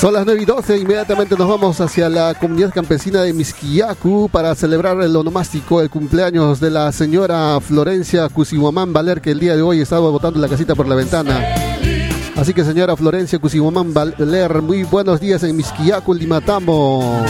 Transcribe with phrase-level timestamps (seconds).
[0.00, 4.54] Son las 9 y 12, inmediatamente nos vamos hacia la comunidad campesina de Misquiacu para
[4.54, 9.62] celebrar el onomástico, el cumpleaños de la señora Florencia Cusihuamán Valer, que el día de
[9.62, 11.44] hoy estaba botando la casita por la ventana.
[12.36, 17.24] Así que señora Florencia Cusihuamán Valer, muy buenos días en Misquiacu, Limatambo.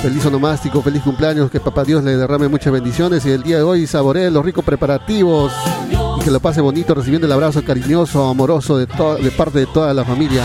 [0.00, 3.64] Feliz onomástico, feliz cumpleaños, que papá Dios le derrame muchas bendiciones y el día de
[3.64, 5.52] hoy saboree los ricos preparativos
[6.18, 10.06] y que lo pase bonito recibiendo el abrazo cariñoso, amoroso de parte de toda la
[10.06, 10.44] familia.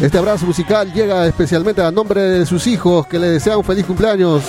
[0.00, 3.86] Este abrazo musical llega especialmente a nombre de sus hijos que le desean un feliz
[3.86, 4.42] cumpleaños.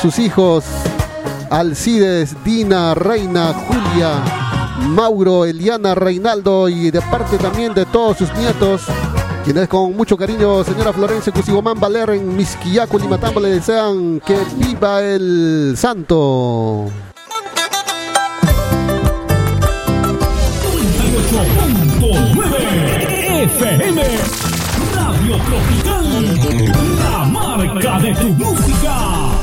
[0.00, 0.64] Sus hijos
[1.50, 4.22] Alcides, Dina, Reina, Julia,
[4.88, 8.82] Mauro, Eliana, Reinaldo y de parte también de todos sus nietos.
[9.44, 15.02] Quienes con mucho cariño, señora Florencia Cusigomán Valer en Misquillaco, Limatambo, le desean que viva
[15.02, 16.86] el santo.
[23.40, 24.47] FM
[25.28, 29.37] La marca de tu música.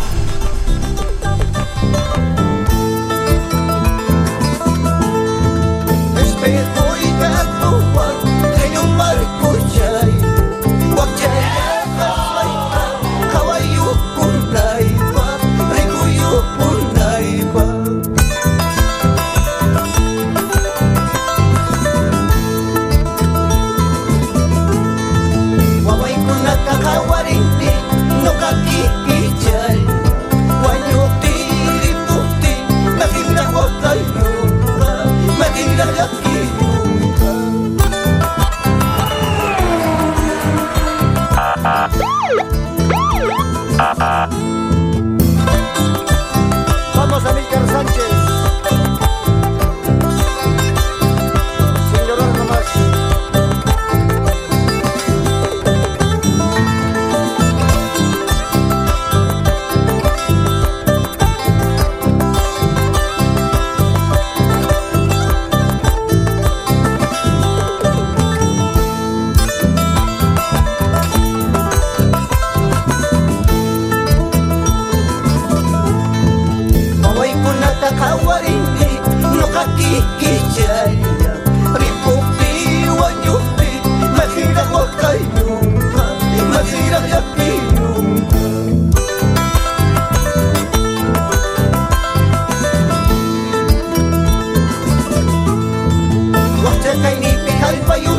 [96.95, 98.14] تتيني بها الفيوم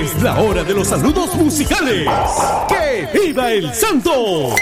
[0.00, 2.08] Es la hora de los saludos musicales.
[2.70, 4.54] ¡Que viva el santo!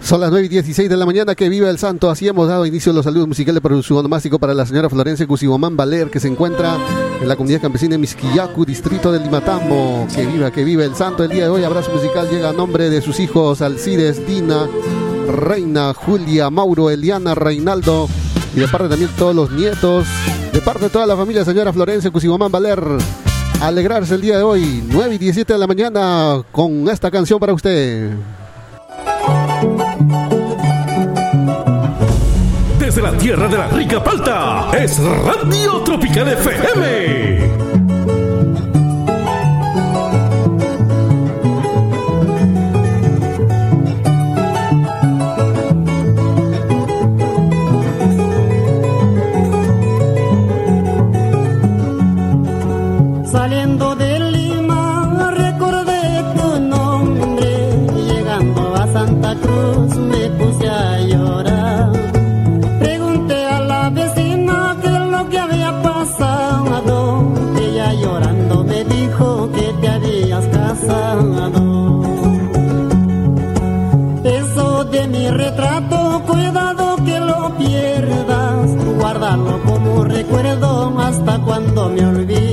[0.00, 2.08] Son las 9 y 16 de la mañana, que viva el santo.
[2.08, 5.26] Así hemos dado inicio a los saludos musicales para su onomástico para la señora Florencia
[5.26, 6.78] Cusigomán Valer, que se encuentra
[7.20, 10.06] en la comunidad campesina de Misquillacu, distrito del Limatambo.
[10.14, 11.24] Que viva, que viva el santo.
[11.24, 14.66] El día de hoy, abrazo musical llega a nombre de sus hijos Alcides, Dina,
[15.26, 18.08] Reina, Julia, Mauro, Eliana, Reinaldo.
[18.54, 20.06] Y de parte también todos los nietos.
[20.52, 22.82] De parte de toda la familia, señora Florencia Cusigomán Valer.
[23.60, 27.52] Alegrarse el día de hoy, 9 y 17 de la mañana, con esta canción para
[27.52, 28.10] usted.
[32.86, 34.70] desde la tierra de la rica palta.
[34.78, 37.65] Es Radio Tropical FM.
[81.16, 82.45] hasta cuando me olvido.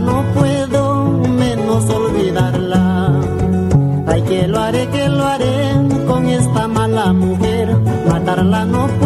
[0.00, 3.10] No puedo menos olvidarla.
[4.06, 5.72] Ay, que lo haré, que lo haré
[6.06, 7.76] con esta mala mujer.
[8.08, 9.03] Matarla no puedo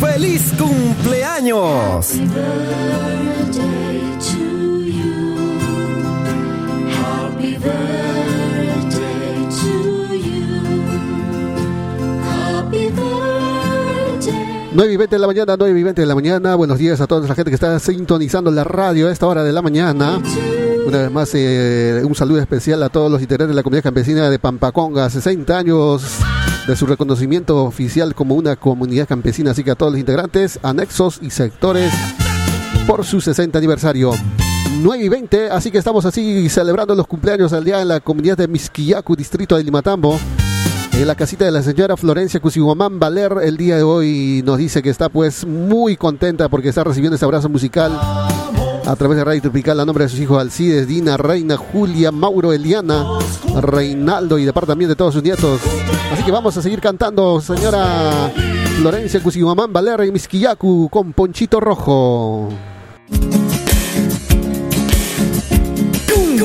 [0.00, 2.10] ¡Feliz cumpleaños!
[6.98, 8.40] Happy birthday
[9.48, 10.82] to you.
[12.24, 14.70] Happy birthday.
[14.72, 16.56] 9 y 20 de la mañana, 9 y 20 de la mañana.
[16.56, 19.52] Buenos días a toda la gente que está sintonizando la radio a esta hora de
[19.52, 20.20] la mañana.
[20.84, 24.28] Una vez más, eh, un saludo especial a todos los integrantes de la comunidad campesina
[24.28, 25.08] de Pampaconga.
[25.08, 26.02] 60 años
[26.70, 29.50] de su reconocimiento oficial como una comunidad campesina.
[29.50, 31.92] Así que a todos los integrantes, anexos y sectores
[32.86, 34.12] por su 60 aniversario.
[34.80, 38.38] 9 y 20, así que estamos así celebrando los cumpleaños al día en la comunidad
[38.38, 40.18] de Misquillacu, distrito de Limatambo.
[40.92, 44.80] En la casita de la señora Florencia Cusiguamán Valer, el día de hoy nos dice
[44.80, 47.90] que está pues muy contenta porque está recibiendo este abrazo musical
[48.90, 52.52] a través de Radio Tropical a nombre de sus hijos Alcides, Dina, Reina, Julia, Mauro,
[52.52, 53.04] Eliana,
[53.60, 55.60] Reinaldo y de parte también de todos sus nietos.
[56.12, 58.32] Así que vamos a seguir cantando, señora
[58.80, 62.48] Florencia Cusimamán Valer y Misquillacu con Ponchito Rojo.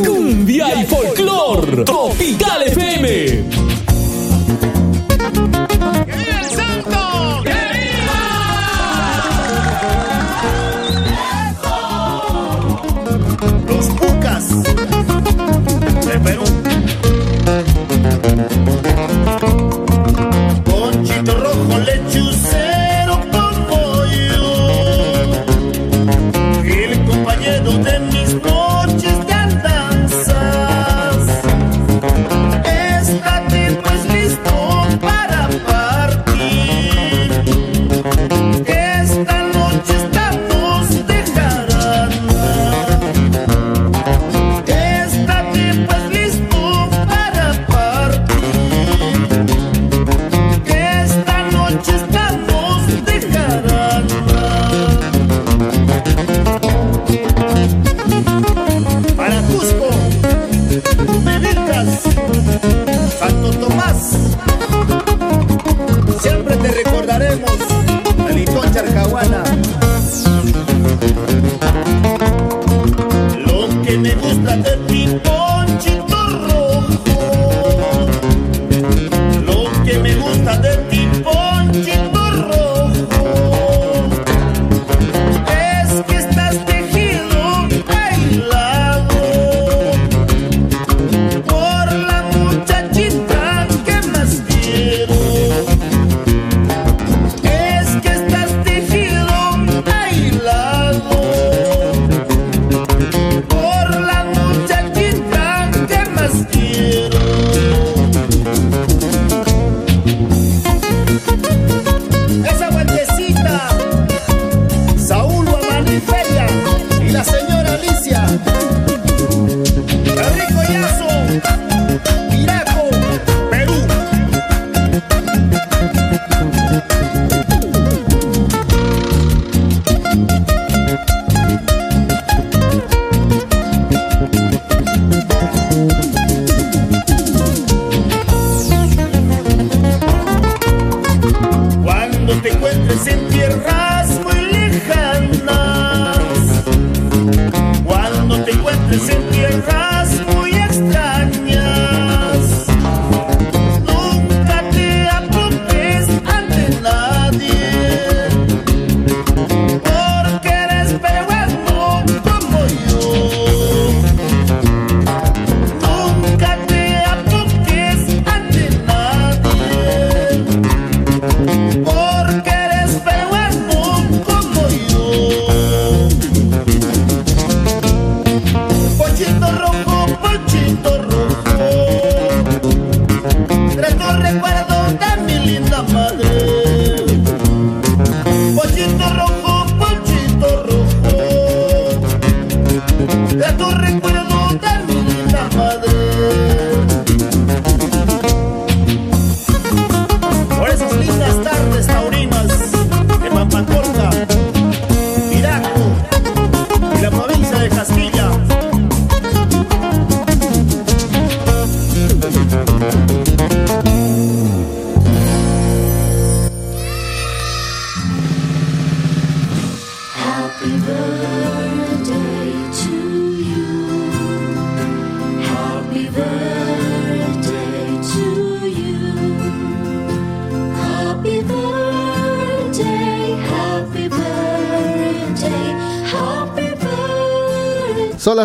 [0.05, 3.64] Cumbia y folclor, Tropical FM.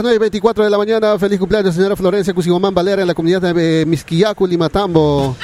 [0.00, 1.18] Las 9 y 24 de la mañana.
[1.18, 5.36] Feliz cumpleaños, señora Florencia Cusigomán Valera, en la comunidad de Misquiacu, Limatambo.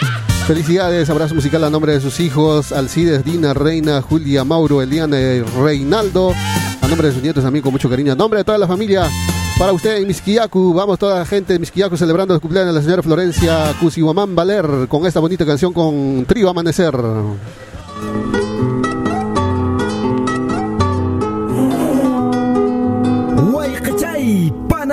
[0.46, 5.42] Felicidades, abrazo musical a nombre de sus hijos, Alcides, Dina, Reina, Julia, Mauro, Eliana y
[5.42, 6.32] Reinaldo.
[6.80, 8.12] A nombre de sus nietos también con mucho cariño.
[8.12, 9.06] A nombre de toda la familia,
[9.58, 10.72] para usted en Misquiacu.
[10.72, 14.88] Vamos toda la gente de Misquiacu celebrando el cumpleaños de la señora Florencia Cusigomán Valer
[14.88, 16.94] con esta bonita canción con Trío Amanecer.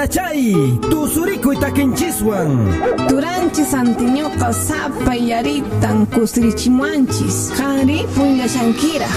[0.03, 3.07] Huaycachay, Panachay, Tusurico y Taquinchiswan.
[3.07, 9.15] Turanchis antiñoqa sapay yaritan kusrichimanchis qanri punllashankiraq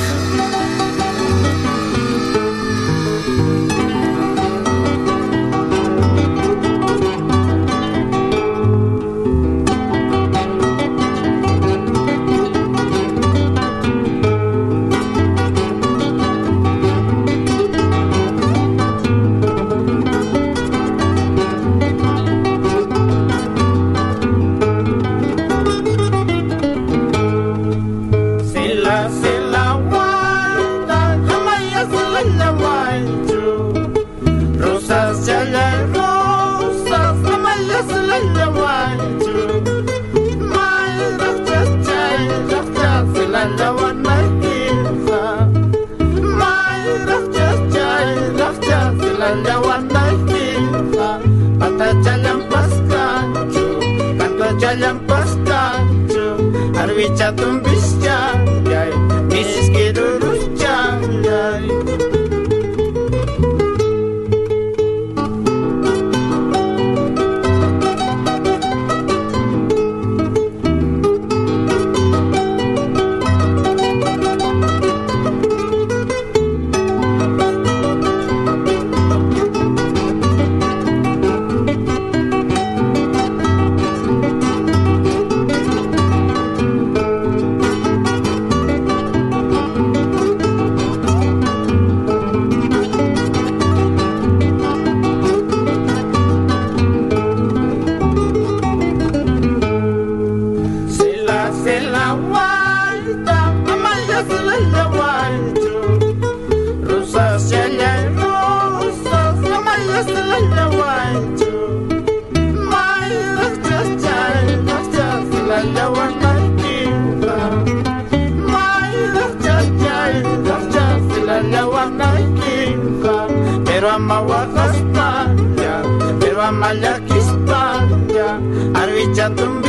[129.27, 129.66] at them.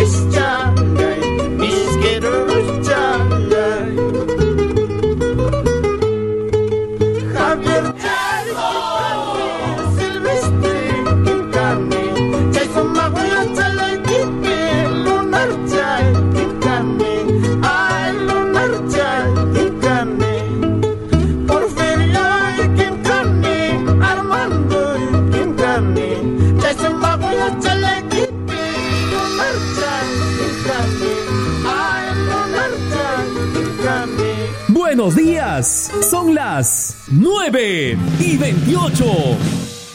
[36.18, 39.06] Son las 9 y 28.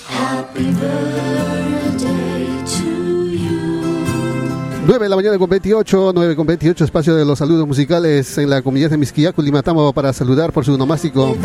[0.09, 3.61] Happy birthday to you.
[4.87, 8.51] 9 de la mañana con 28, 9 con 28, espacio de los saludos musicales en
[8.51, 11.37] la comunidad de Misquiacu, Limatamo, para saludar por su nomástico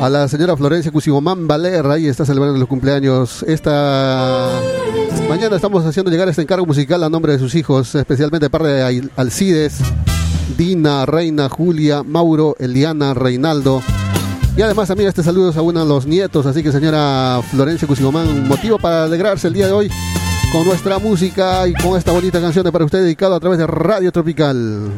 [0.00, 3.42] a la señora Florencia Cusimomán Valer, ahí está celebrando los cumpleaños.
[3.48, 4.50] Esta
[5.28, 8.82] mañana estamos haciendo llegar este encargo musical a nombre de sus hijos, especialmente parte de
[8.82, 9.78] Al- Alcides,
[10.56, 13.82] Dina, Reina, Julia, Mauro, Eliana, Reinaldo.
[14.56, 18.78] Y además también este saludo a uno los nietos, así que señora Florencia Cusimomán, motivo
[18.78, 19.90] para alegrarse el día de hoy
[20.52, 23.66] con nuestra música y con esta bonita canción de para usted dedicado a través de
[23.66, 24.90] Radio Tropical.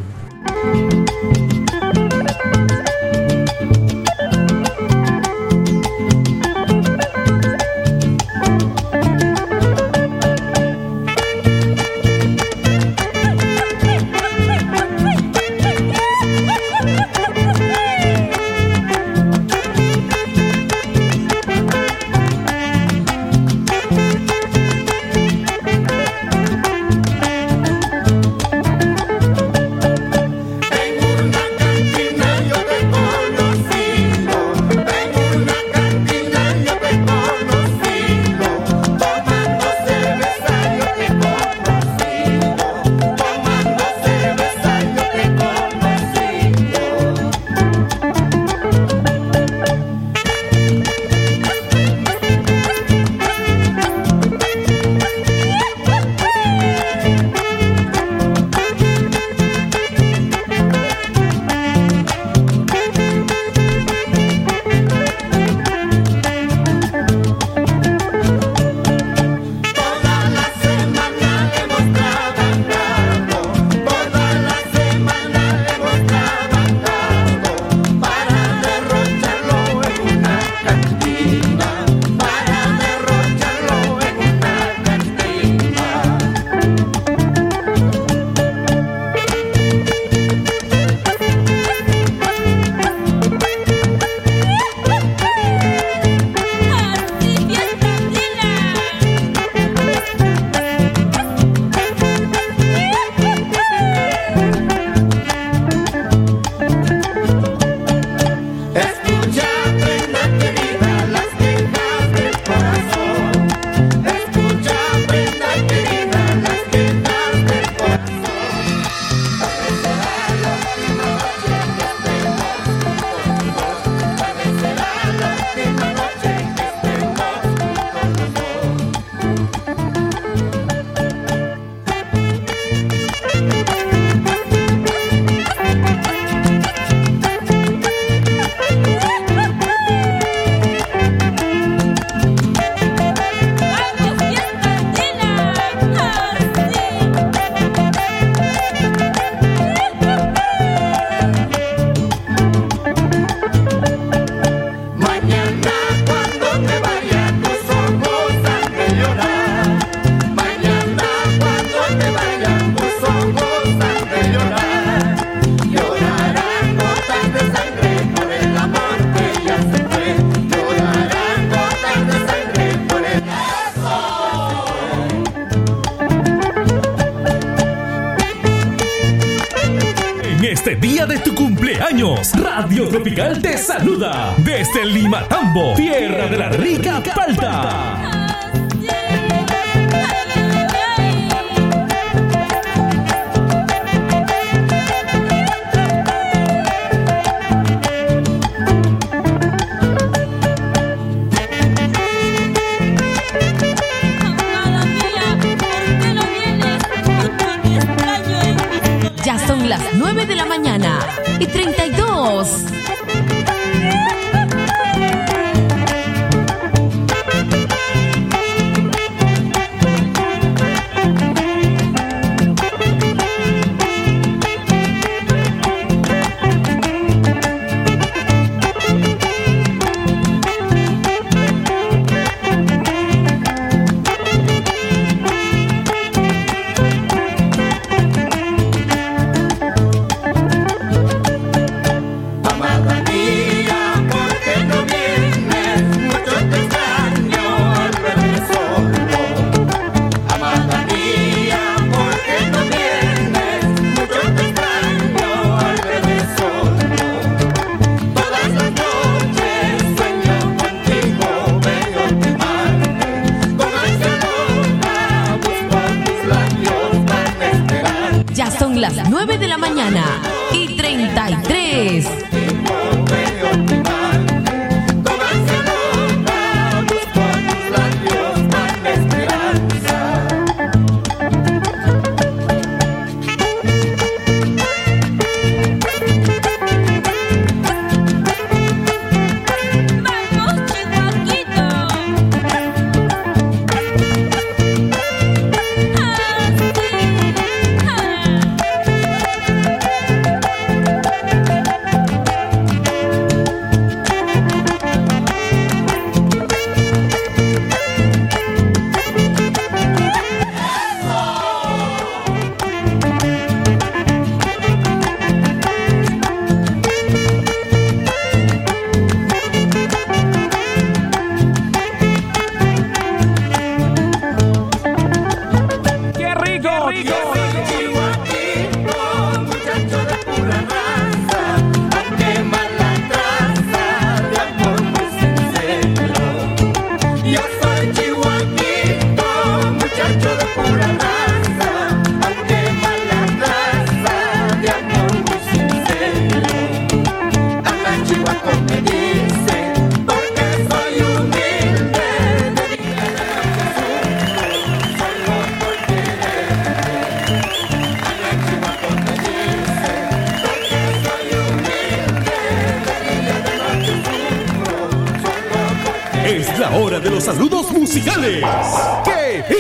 [182.35, 188.18] Radio Tropical te saluda desde Limatambo, tierra de la rica palta.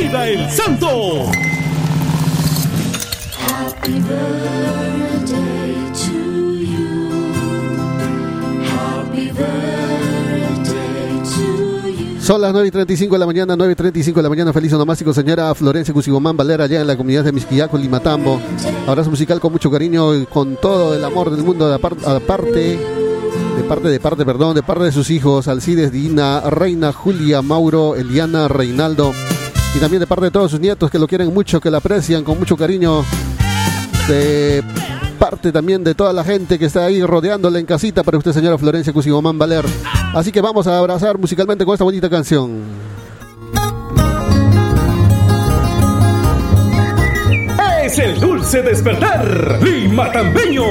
[0.08, 1.26] ¡Que viva el santo!
[3.36, 7.10] Happy birthday to you.
[8.64, 12.20] Happy birthday to you.
[12.20, 14.52] Son las 9 y 35 de la mañana, 9 y 35 de la mañana.
[14.52, 18.40] Feliz onomástico, señora Florencia Cusigomán Valera, allá en la comunidad de Misquillaco, Limatambo.
[18.86, 22.20] Abrazo musical con mucho cariño y con todo el amor del mundo, aparte, de
[23.64, 28.48] parte, de parte, perdón, de parte de sus hijos, Alcides, Dina, Reina, Julia, Mauro, Eliana,
[28.48, 29.12] Reinaldo.
[29.78, 32.24] Y también de parte de todos sus nietos que lo quieren mucho, que lo aprecian
[32.24, 33.04] con mucho cariño.
[34.08, 34.64] De
[35.20, 38.58] parte también de toda la gente que está ahí rodeándole en casita para usted, señora
[38.58, 39.64] Florencia Cusigomán Valer.
[40.14, 42.60] Así que vamos a abrazar musicalmente con esta bonita canción.
[47.84, 50.64] Es el dulce despertar Lima Tambeño.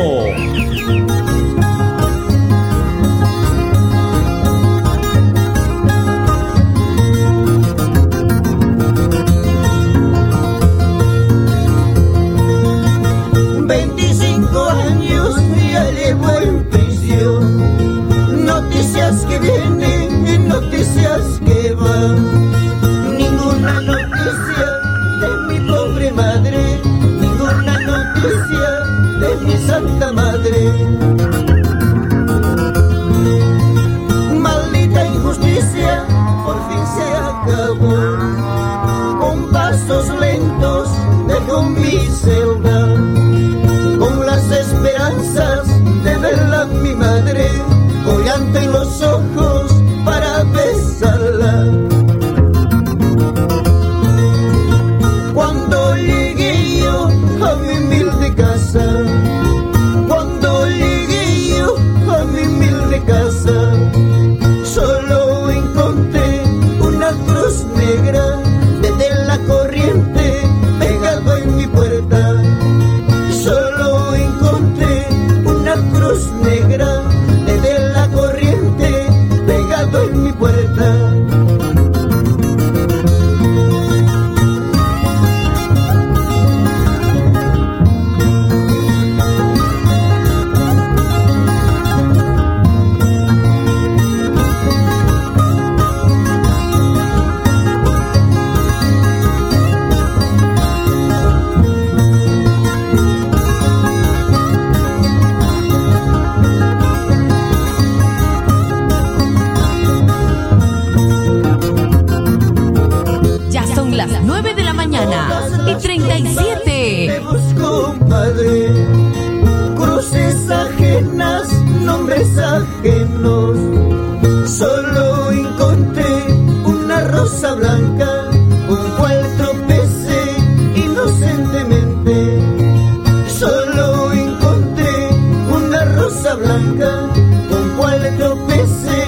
[137.49, 139.03] con cual tropecé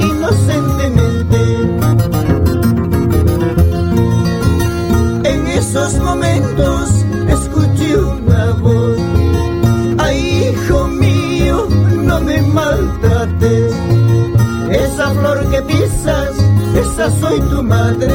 [0.00, 1.40] inocentemente.
[5.24, 6.90] En esos momentos
[7.28, 8.98] escuché una voz,
[9.98, 11.68] ay hijo mío,
[12.02, 13.74] no me maltrates.
[14.70, 16.30] Esa flor que pisas,
[16.74, 18.14] esa soy tu madre.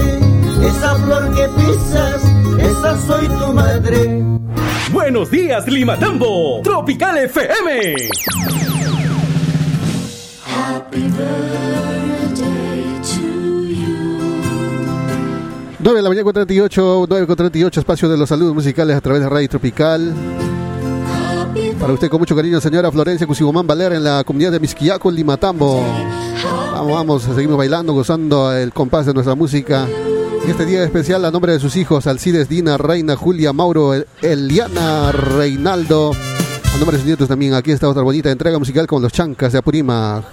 [0.61, 2.23] Esa flor que pisas,
[2.59, 4.23] esa soy tu madre.
[4.91, 7.93] Buenos días, Limatambo, Tropical FM.
[15.89, 19.01] 9 de la mañana con 38, 9 con 38, espacio de los saludos musicales a
[19.01, 20.13] través de Radio Tropical.
[21.79, 25.83] Para usted con mucho cariño, señora Florencia Cusibomán Valer en la comunidad de Misquiaco, Limatambo.
[26.73, 29.87] Vamos, vamos, seguimos bailando, gozando el compás de nuestra música.
[30.47, 34.05] Y este día especial a nombre de sus hijos, Alcides, Dina, Reina, Julia, Mauro, El-
[34.21, 36.11] Eliana, Reinaldo.
[36.13, 39.53] A nombre de sus nietos también, aquí está otra bonita entrega musical con los chancas
[39.53, 40.23] de Apurímac.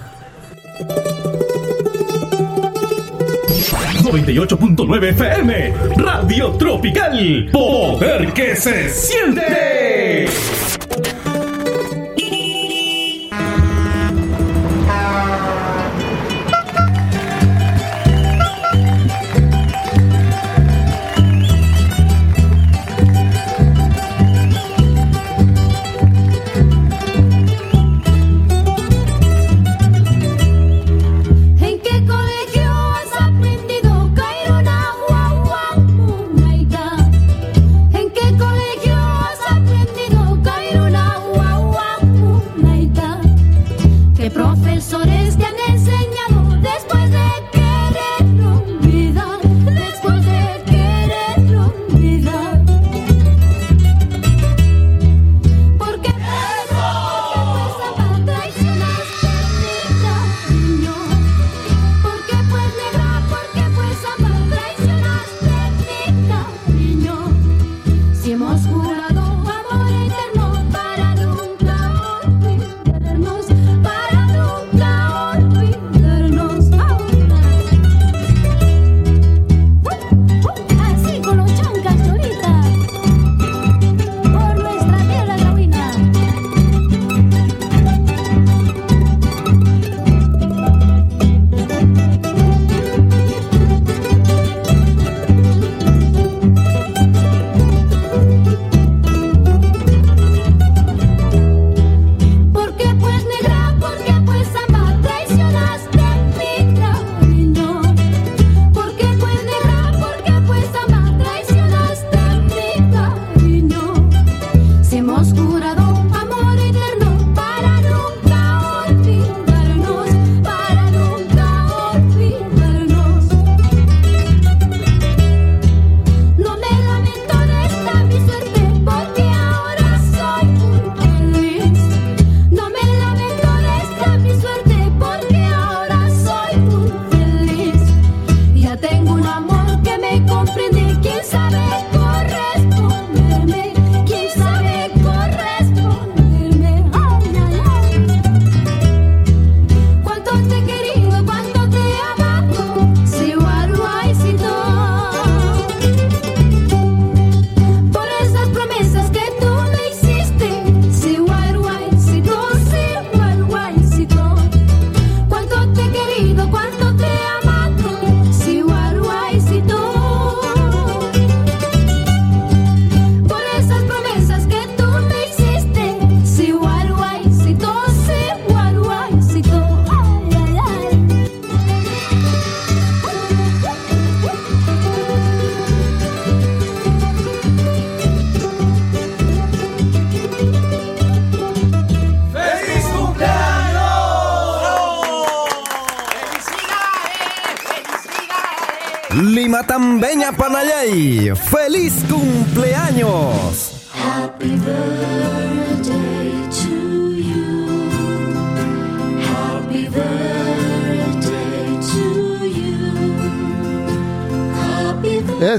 [4.07, 5.73] 98.9 FM.
[5.97, 7.49] Radio Tropical.
[7.51, 10.56] Poder que se siente.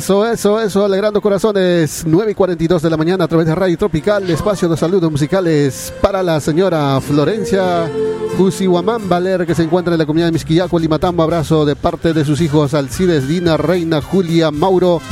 [0.09, 2.03] Eso, eso, eso, alegrando corazones.
[2.07, 5.93] 9 y 42 de la mañana a través de Radio Tropical, espacio de saludos musicales
[6.01, 7.91] para la señora Florencia
[8.39, 11.23] Cusihuamán Valer, que se encuentra en la comunidad de Misquillaco, Limatambo.
[11.23, 15.03] Abrazo de parte de sus hijos Alcides, Dina, Reina, Julia, Mauro,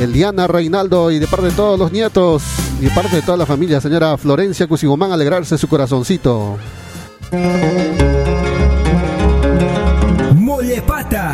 [0.00, 2.42] Eliana, Reinaldo y de parte de todos los nietos
[2.80, 6.56] y de parte de toda la familia, señora Florencia Cusihuamán, alegrarse su corazoncito.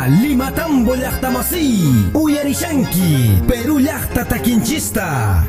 [0.03, 5.45] Mollepata, Limatambo llaqtamasi, Uyarishanki, Perú llaqta taquinchista.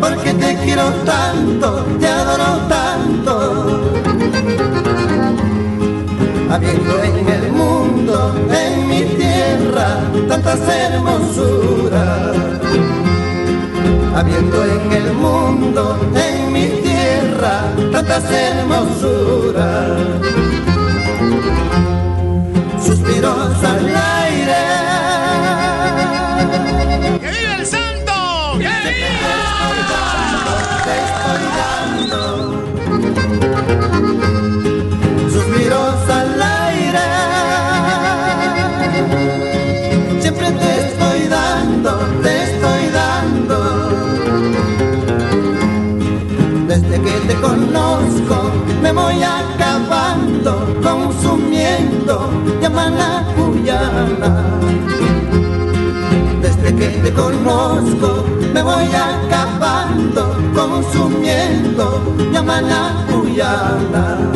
[0.00, 3.34] Porque te quiero tanto, te adoro tanto.
[6.50, 12.48] Habiendo en el mundo, en mi tierra, tantas hermosuras
[14.18, 20.17] habiendo en el mundo, en mi tierra, tantas hermosuras.
[57.48, 64.28] Conozco me voy acabando, consumiendo, llaman a Cuyana.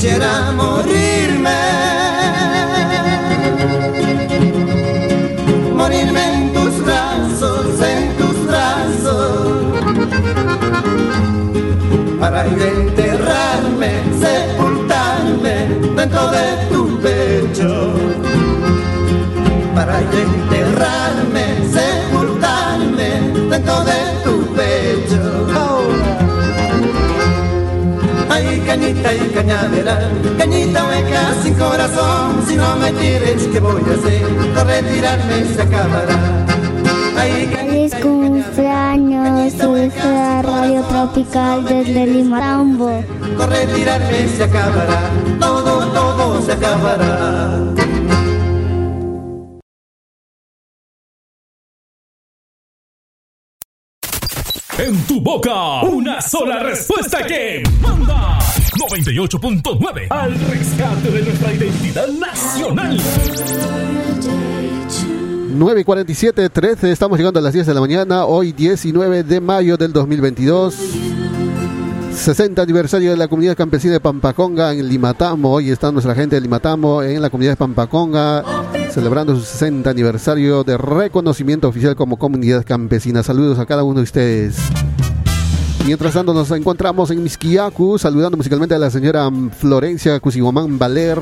[0.00, 1.58] Quisiera morirme,
[5.74, 9.74] morirme en tus brazos, en tus brazos.
[12.20, 13.90] Para ir enterrarme,
[14.20, 17.92] sepultarme dentro de tu pecho.
[19.74, 20.37] Para ir
[28.94, 32.42] cañita y cañadera, cañita hueca sin corazón.
[32.46, 34.32] Si no me quieres, ¿qué voy a hacer?
[34.54, 36.46] No retirarme se acabará.
[37.16, 43.04] Ay, Feliz cumpleaños, hija Radio Tropical desde Lima Tambo.
[43.36, 45.10] no retirarme se acabará.
[45.38, 47.74] Todo, todo se acabará.
[54.78, 58.37] En tu boca, una sola respuesta que manda.
[58.78, 62.96] 98.9 al rescate de nuestra identidad nacional.
[65.50, 69.40] 9 y 47, 13, estamos llegando a las 10 de la mañana, hoy 19 de
[69.40, 70.76] mayo del 2022.
[72.14, 75.50] 60 aniversario de la comunidad campesina de Pampaconga en Limatambo.
[75.50, 78.44] Hoy está nuestra gente de Limatambo en la comunidad de Pampaconga
[78.90, 83.22] celebrando su 60 aniversario de reconocimiento oficial como comunidad campesina.
[83.22, 84.56] Saludos a cada uno de ustedes.
[85.88, 91.18] Mientras tanto nos encontramos en Misquiacu saludando musicalmente a la señora Florencia Cusigomán Valer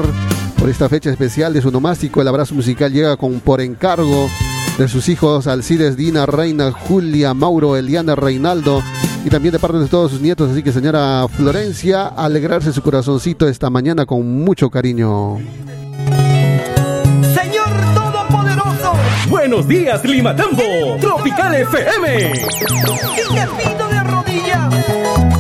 [0.59, 2.21] por esta fecha especial de su nomástico.
[2.21, 4.29] El abrazo musical llega con por encargo
[4.77, 8.83] de sus hijos Alcides, Dina, Reina, Julia, Mauro, Eliana, Reinaldo
[9.25, 10.51] y también de parte de todos sus nietos.
[10.51, 15.37] Así que señora Florencia, alegrarse su corazoncito esta mañana con mucho cariño.
[17.23, 18.95] Señor Todopoderoso,
[19.29, 22.33] Buenos días, Limatambo, Tropical FM.
[22.33, 23.86] y te pido
[24.71, 25.36] de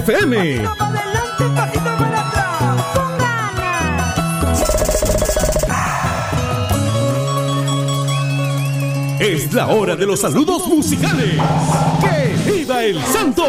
[0.00, 0.62] FM.
[9.20, 11.38] Es la hora de los saludos musicales.
[12.00, 13.44] ¡Que viva el santo!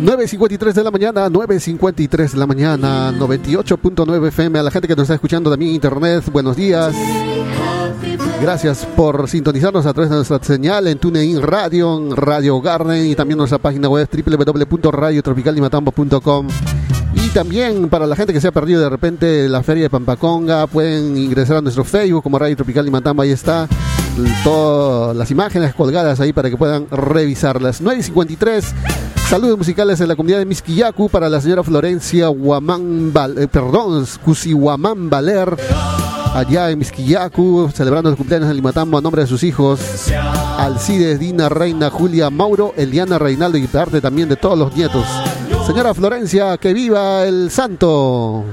[0.00, 4.58] 9.53 de la mañana, 9.53 de la mañana, 98.9 FM.
[4.60, 6.94] A la gente que nos está escuchando también internet, buenos días.
[8.40, 13.14] Gracias por sintonizarnos a través de nuestra señal en TuneIn Radio, en Radio Garden y
[13.14, 16.48] también nuestra página web www.radiotropicallimatambo.com.
[17.14, 20.66] Y también para la gente que se ha perdido de repente la feria de Pampaconga,
[20.66, 23.66] pueden ingresar a nuestro Facebook como Radio Tropical Limatambo, ahí está
[24.44, 27.82] todas las imágenes colgadas ahí para que puedan revisarlas.
[27.82, 28.64] 9.53,
[29.28, 35.08] saludos musicales en la comunidad de Misquillacu para la señora Florencia Guamán, eh, perdón, Cusihuamán
[35.08, 35.56] Valer
[36.36, 39.80] allá en Misquillacu, celebrando los cumpleaños de Limatambo a nombre de sus hijos,
[40.58, 45.06] Alcides, Dina, Reina, Julia, Mauro, Eliana, Reinaldo y parte también de todos los nietos.
[45.66, 48.44] Señora Florencia, que viva el santo.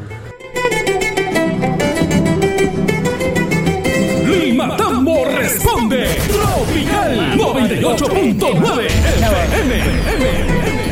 [4.26, 6.08] Lima Tambo responde.
[6.30, 10.83] Tropical 98.9 FM.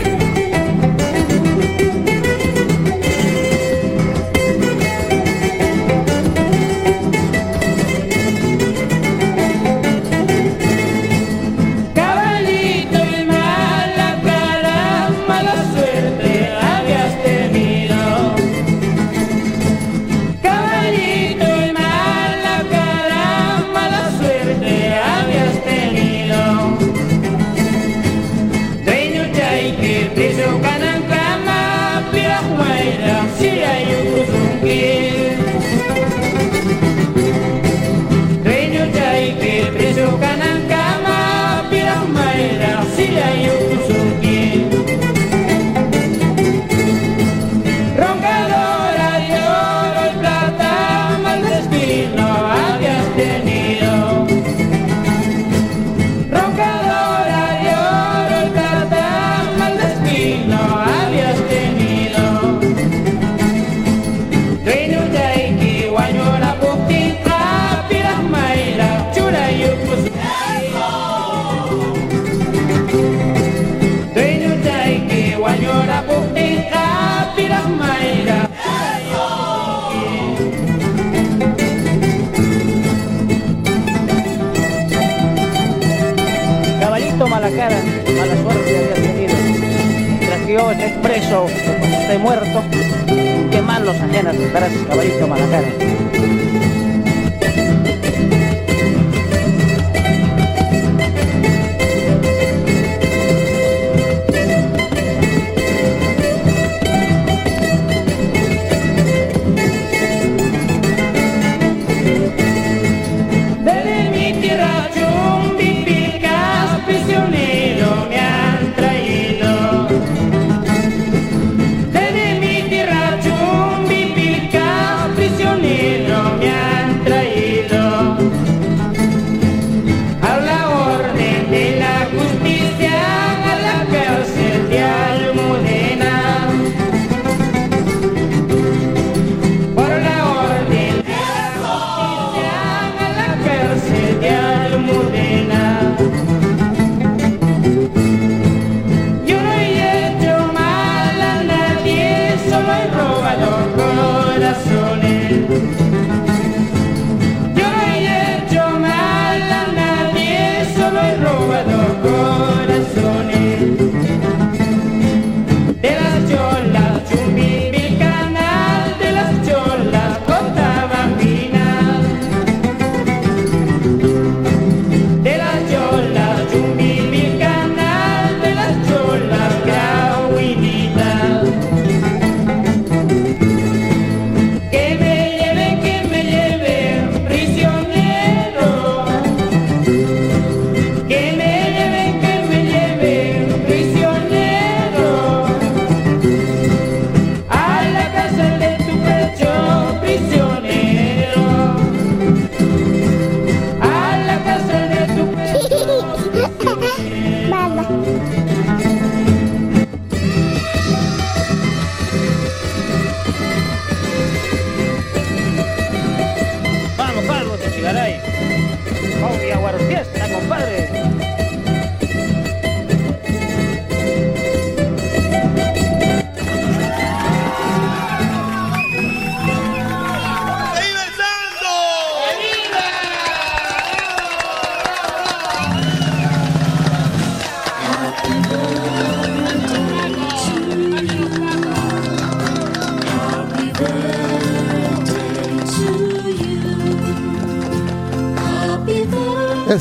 [87.61, 87.79] Cara,
[88.17, 89.35] mala suerte había tenido.
[90.09, 92.63] Mientras que yo esté preso esté muerto,
[93.51, 95.45] qué malos ajenas estarás, caballito mala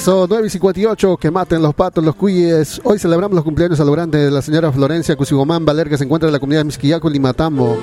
[0.01, 2.81] Eso, 9 y 58, que maten los patos, los cuyes.
[2.85, 6.27] Hoy celebramos los cumpleaños al logrante de la señora Florencia Cusigomán Valer, que se encuentra
[6.27, 7.77] en la comunidad de Misquillaco, Limatambo.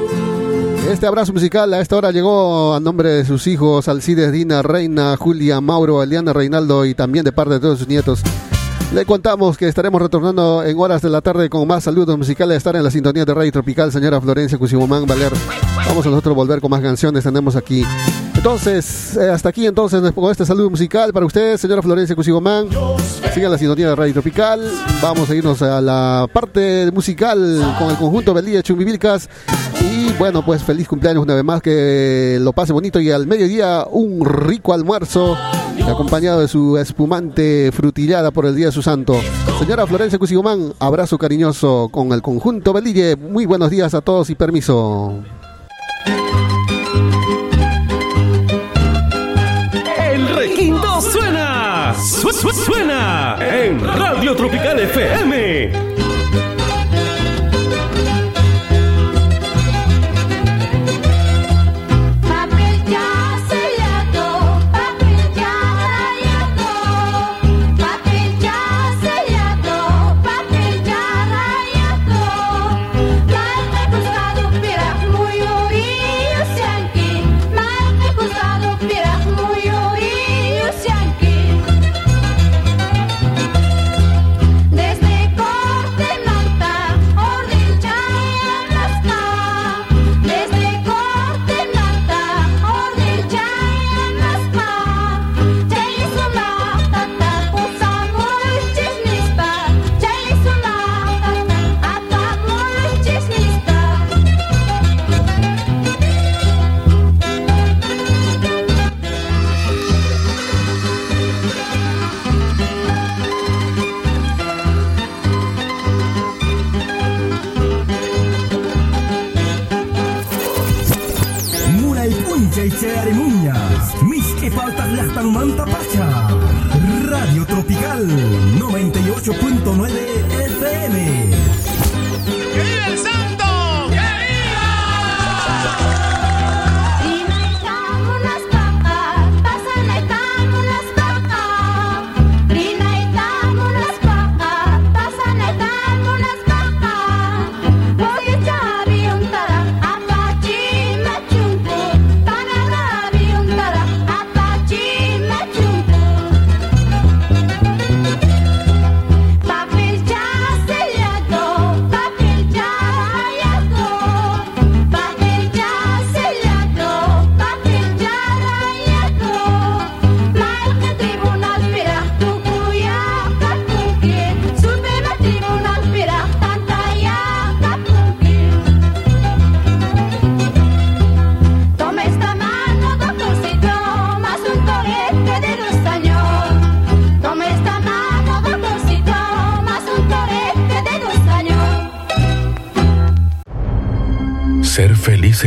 [0.89, 5.15] Este abrazo musical a esta hora llegó a nombre de sus hijos Alcides, Dina, Reina,
[5.15, 8.24] Julia, Mauro, Eliana, Reinaldo y también de parte de todos sus nietos.
[8.95, 12.57] Le contamos que estaremos retornando en horas de la tarde con más saludos musicales.
[12.57, 15.34] Estar en la sintonía de Radio Tropical, señora Florencia Cusigomán Valer.
[15.88, 17.24] Vamos a nosotros volver con más canciones.
[17.24, 17.84] Tenemos aquí.
[18.47, 22.69] Entonces, eh, hasta aquí entonces con este saludo musical para ustedes, señora Florencia Cusigomán.
[23.33, 24.61] Sigan la sintonía de Radio Tropical.
[25.01, 29.29] Vamos a irnos a la parte musical con el conjunto Belía Chumbivilcas.
[29.81, 33.85] Y bueno, pues feliz cumpleaños una vez más, que lo pase bonito y al mediodía
[33.91, 35.35] un rico almuerzo
[35.85, 39.17] acompañado de su espumante frutillada por el día de su santo.
[39.59, 43.17] Señora Florencia Cusigomán, abrazo cariñoso con el conjunto Belille.
[43.17, 45.21] Muy buenos días a todos y permiso.
[50.38, 51.93] Requinto suena.
[51.95, 55.71] Su- su- suena en Radio Tropical FM.